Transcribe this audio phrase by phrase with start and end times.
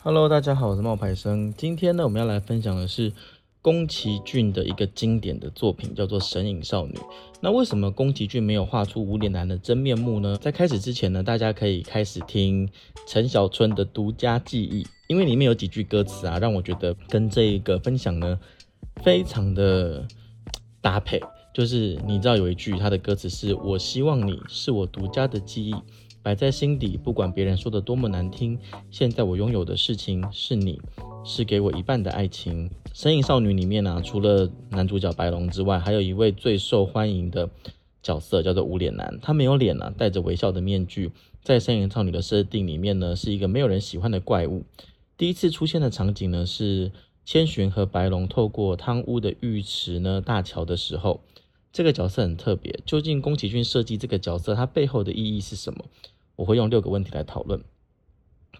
[0.00, 1.52] Hello，大家好，我是冒牌生。
[1.54, 3.12] 今天呢，我们要来分享的是
[3.60, 6.94] 宫崎骏的一个经典的作品，叫做《神隐少女》。
[7.40, 10.36] 那为什么宫崎骏没有画出无脸男的真面目呢？
[10.36, 12.70] 在开始之前呢，大家可以开始听
[13.08, 18.38] 陈小春的独家记忆，因为里面有几句歌词啊，让我觉得跟这一个分享呢
[19.02, 20.06] 非常的
[20.80, 21.20] 搭配。
[21.52, 25.74] 就是你知道有一句他的歌词是“我希望你是我独家的记忆”。
[26.22, 28.58] 摆在心底，不管别人说的多么难听。
[28.90, 30.80] 现在我拥有的事情是你，
[31.24, 32.68] 是给我一半的爱情。
[32.92, 37.48] 《神隐少女》里面呢、除了男主角白龙之外，还有一位最受欢迎的
[38.02, 39.18] 角色叫做无脸男。
[39.22, 41.10] 他没有脸啊，戴着微笑的面具。
[41.42, 44.64] 在《神隐少女》的设定里面呢，是一个没有人喜欢的怪物。
[45.16, 46.92] 第一次出现的场景呢，是
[47.24, 51.20] 千寻和白龙透过汤屋的浴池呢大桥的时候。
[51.72, 55.84] 这个角色很特别，究竟宫崎骏设计这个角色，它背后的意义是什么？
[56.36, 57.62] 我会用六个问题来讨论。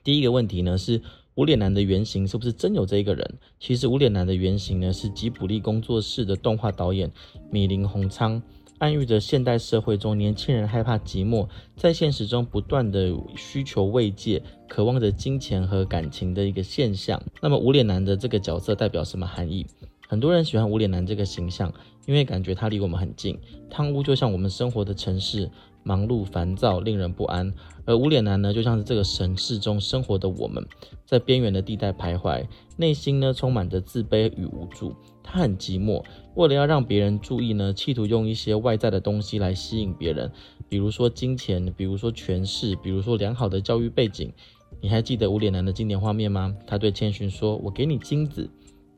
[0.05, 1.03] 第一个问题呢是
[1.35, 3.39] 无脸男的原型是不是真有这一个人？
[3.59, 7.11] 其实无脸男的原型呢是吉卜力工作室的动画导演
[7.51, 8.43] 米林宏昌，
[8.79, 17.21] 暗喻着现代社会中年轻人害怕寂寞，在现实中不断的需求慰藉，渴望着金钱和感情的一个现象。
[17.41, 19.67] 那么无脸男的这个角色代表什么含义？
[20.11, 21.71] 很多人喜欢无脸男这个形象，
[22.07, 23.39] 因为感觉他离我们很近。
[23.69, 25.51] 汤屋就像我们生活的城市，
[25.83, 27.53] 忙碌烦躁，令人不安。
[27.85, 30.67] 而无脸男呢，就像是这个城市中生活的我们，
[31.05, 32.47] 在边缘的地带徘徊，
[32.79, 34.97] 内心呢充满着自卑与无助。
[35.23, 36.03] 他很寂寞，
[36.37, 40.33] 为了要让别人注意呢，企图用一些外在的东西来吸引别人，
[40.71, 44.33] 比如说金钱，比如说权势，比如说良好的教育背景。
[44.81, 46.55] 你还记得无脸男的经典画面吗？
[46.67, 48.49] 他对千寻说：“我给你金子。”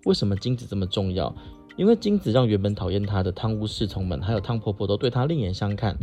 [0.05, 1.35] 为什么金子这么重要？
[1.77, 5.97] 因为金子让原本讨厌他的汤屋侍从们，还有汤婆婆都对他另眼相看。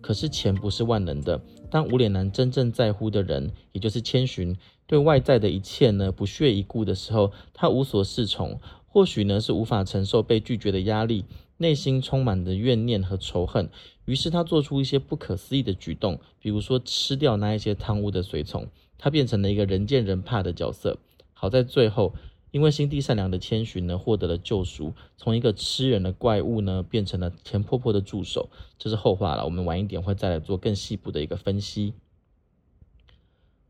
[0.00, 1.40] 可是钱不是万能的。
[1.70, 8.58] 当无脸男真正在乎的人，也就是千寻，对外在的一切呢不屑一顾的时候，他无所适从。
[8.88, 11.24] 或许呢是无法承受被拒绝的压力，
[11.56, 13.70] 内心充满着怨念和仇恨。
[14.04, 18.66] 于是他做出一些不可思议的举动，比如说吃掉那一些贪污的随从，
[18.98, 20.98] 他变成了一个人见人怕的角色。
[21.32, 22.12] 好在最后。
[22.52, 28.48] 因为心地善良的千寻呢，获得了救赎，从一个吃人的怪物呢，变成了钱婆婆的助手，
[28.78, 29.44] 这是后话了。
[29.44, 31.94] 我们晚一点会再来做更细部的一个分析。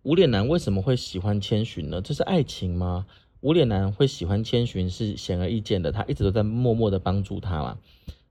[0.02, 2.02] 无脸男为什么会喜欢千寻呢？
[2.02, 3.06] 这是爱情吗？
[3.40, 7.78] 无脸男会喜欢千寻是显而易见的，他一直都在默默的帮助他嘛。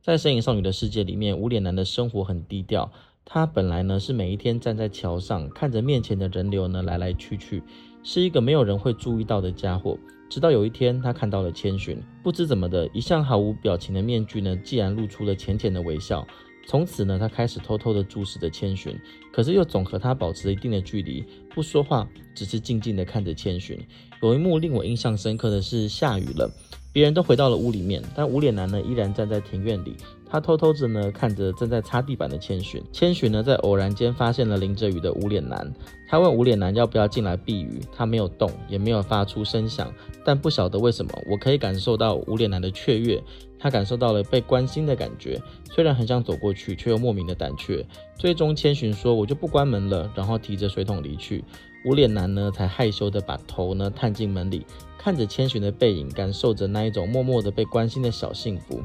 [0.01, 2.91] 在神影少女的世界里面，无脸男的生活很低调，
[3.23, 7.63] 他本来呢是每一天站在桥上，看着面前的人流呢来来去去，
[8.03, 9.97] 是一个没有人会注意到的家伙。
[10.29, 16.25] 直到有一天，他看到了千寻，不知怎么的，一向毫无表情的面具呢，竟然露出了浅浅的微笑。
[16.65, 18.97] 从此呢，他开始偷偷的注视着千寻，
[19.33, 21.23] 可是又总和他保持一定的距离，
[21.53, 23.77] 不说话，只是静静的看着千寻。
[24.21, 26.49] 有一幕令我印象深刻的是，下雨了，
[26.93, 29.97] 别人都回到了屋里面，但无脸男呢，依然站在庭院里。
[30.31, 35.69] 他偷偷着呢看着正在擦地板的千寻，千寻呢在偶然间发现了淋着雨的无脸男，
[36.07, 39.93] 他问无脸男要不要进来避雨，他没有动，也没有发出声响，
[40.23, 43.21] 但不晓得为什么，我可以感受到无脸男的雀跃，
[43.59, 45.37] 他感受到了被关心的感觉，
[45.69, 47.85] 虽然很想走过去，却又莫名的胆怯。
[48.17, 51.43] 最终千寻说：“我就不关门了。”然后提着水桶离去，
[51.83, 54.65] 无脸男呢才害羞的把头呢探进门里，
[54.97, 58.81] 看着千寻的背影，感受着那一种默默的被关心的小幸福。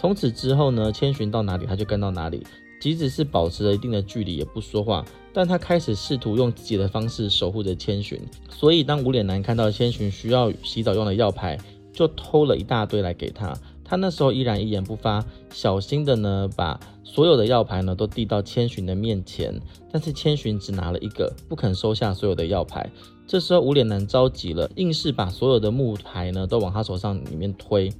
[0.00, 2.46] 从此之后呢，千寻到哪里他就跟到哪里，
[2.80, 8.20] 即使是保持了一定的距离也不说话，但他开始试图用自己的方式守护着千寻。
[8.48, 11.58] 所以当无脸男看到千寻需要洗澡用的药牌，
[11.92, 13.52] 就偷了一大堆来给他。
[13.84, 19.60] 他那时候依然一言不发，小心的呢把所有的药牌呢都递到千寻的面前，
[19.90, 22.88] 但是千寻只拿了一个，不肯收下所有的药牌。
[23.26, 27.92] 这时候无脸男着急了，硬是把所有的木牌呢都往他手上里面推。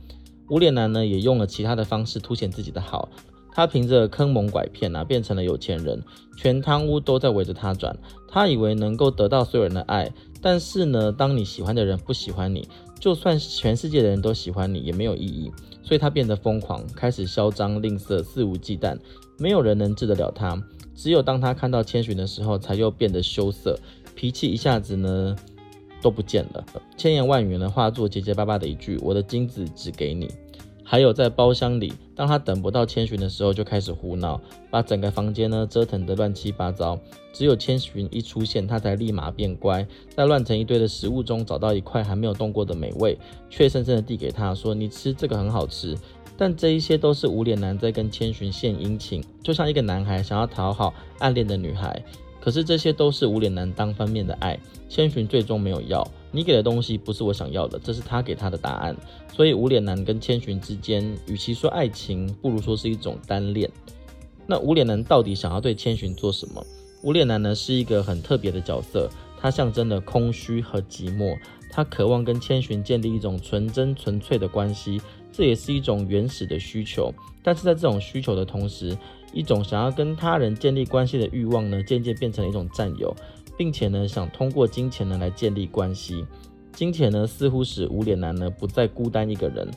[0.48, 3.09] 无脸男呢，也用了其他的方式凸显自己的好。
[3.53, 6.00] 他凭着坑蒙拐骗啊，变成了有钱人，
[6.36, 7.96] 全汤屋都在围着他转。
[8.28, 12.69] 他以为能够得到所有人的爱，但是呢，当你喜欢的人不喜欢你，
[13.00, 15.50] 就算全世界的人都喜欢你，也没有意义。
[15.82, 18.96] 所以他变得疯狂，开始嚣张吝啬，肆无忌惮。
[19.38, 20.62] 没有人能治得了他。
[20.94, 23.78] 只有当他看到千寻的时候，才又变得羞涩，
[24.14, 25.34] 脾气一下子呢。
[26.00, 26.65] 都不见了，
[26.97, 30.31] 千言万语呢化作结结巴巴的一句：“我的金子只给你。”
[30.91, 34.41] 还有在包厢里，当他等不到千寻的时候，就开始胡闹，
[34.71, 36.99] 把整个房间呢折腾得乱七八糟。
[37.31, 39.87] 只有千寻一出现，他才立马变乖，
[40.17, 43.19] 在乱成一堆的食物中找到一块还没有动过的美味，
[43.50, 45.95] 怯生生的递给他说：“你吃这个很好吃。”
[46.39, 52.03] 但这一些都是无脸男在跟千寻献殷勤，就像一个男孩想要讨好暗恋的女孩。
[52.40, 54.58] 可是这些都是无脸男单方面的爱，
[54.88, 58.96] 千寻最终没有要，你给的东西不是我想要的，这是他给他的答案。
[59.35, 63.70] 所以无脸男跟千寻之间，与其说爱情，不如说是一种单恋。
[64.46, 66.64] 那无脸男到底想要对千寻做什么？
[67.02, 69.08] 无脸男呢是一个很特别的角色，
[69.40, 71.37] 他象征了空虚和寂寞，
[71.70, 75.00] 他渴望跟千寻建立一种纯真纯粹的关系，
[75.32, 77.12] 这也是一种原始的需求。
[77.42, 78.96] 但是在这种需求的同时，
[79.32, 83.14] 一种想要跟他人建立关系的欲望呢，渐渐变成了一种占有。
[83.56, 86.25] 并且呢，想通过金钱呢来建立关系，
[86.72, 89.69] 金钱呢似乎使无脸男呢不再孤单一个人，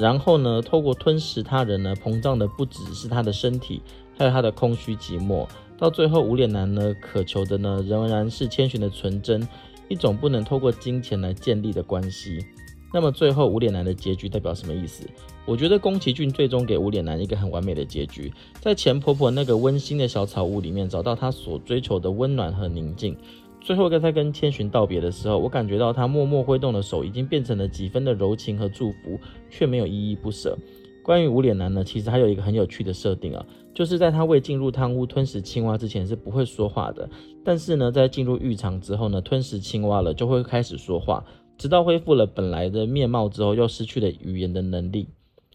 [0.00, 3.82] 然后呢，透过吞噬他人呢，膨胀的不只是他的身体，
[4.16, 5.46] 还有他的空虚寂寞。
[5.76, 9.46] 到最后，无脸男呢渴求的呢仍然是千寻的纯真，
[9.88, 12.46] 一种不能透过金钱来建立的关系。
[12.92, 15.06] 那么最后无脸男的结局代表什么意思？
[15.46, 23.16] 我觉得宫崎骏最终给无脸男一个很完美的结局，在钱婆婆那个温馨的小草屋里面找到他所追求的温暖和宁静。
[23.60, 29.18] 最后在他跟千寻道别的时候，我感觉到他默默挥动的手已经变成了几分的柔情和祝福，
[29.50, 30.56] 却没有依依不舍。
[31.02, 33.44] 关于无脸男呢，其实还有一个很有趣的设定啊，
[33.74, 37.08] 就是在他未进入汤屋吞食青蛙之前是不会说话的，
[37.44, 41.24] 但是呢，在进入浴场之后呢，吞食青蛙了就会开始说话。
[41.60, 45.08] 直到恢复了本来的面貌之后，又失去了语言的能力。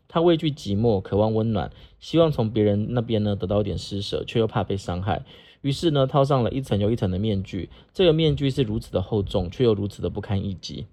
[0.07, 5.25] 他畏惧寂寞，渴望温暖，希望从别人那边呢得到一点施舍，却又怕被伤害。
[5.62, 7.72] 于是呢，套上了一层又一层的面具。
[7.92, 10.86] 这个面具是如此的厚重，却又如此的不堪一击。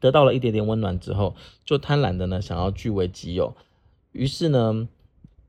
[0.00, 1.36] 得到了一点点温暖之后，
[1.66, 3.54] 就贪婪的呢想要据为己有。
[4.12, 4.88] 于是呢，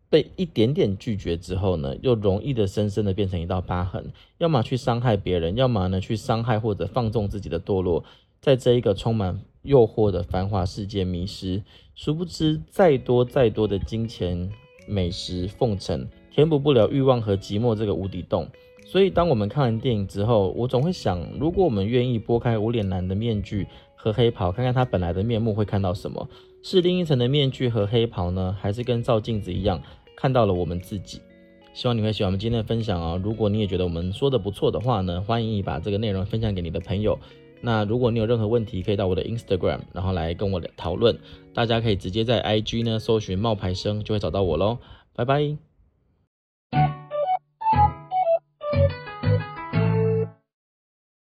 [0.09, 4.11] 被一点点拒绝之后呢，又容易的深深的变成一道疤痕。
[4.39, 8.03] 要么去伤害别人，要么呢去伤害或者放纵自己的堕落。
[8.47, 11.61] 在这一个充满诱惑的繁华世界迷失，
[11.95, 14.49] 殊不知再多再多的金钱、
[14.87, 18.47] 美食、奉承，填补不了欲望和寂寞这个无底洞。
[18.85, 23.67] 所以，当我们看完电影之后，我总会想，如果我们愿意拨开无脸男的面具
[23.97, 26.29] 和黑袍，看看他本来的面目，会看到什么？
[26.63, 28.55] 是另一层的面具和黑袍呢？
[28.57, 29.83] 还是跟照镜子一样，
[30.15, 31.19] 看到了我们自己？
[31.73, 33.19] 希望你会喜欢我们今天的分享哦。
[33.21, 37.19] 如果你也觉得我们说的不错的话呢，欢迎你把这个内容分享给你的朋友。
[37.61, 41.17] 那如果你有任何问题可以到我的 instagram 然后来跟我讨论。
[41.53, 44.77] 大家可以直接在 ig 呢搜寻冒牌生就会找到我喽
[45.15, 45.57] 拜拜。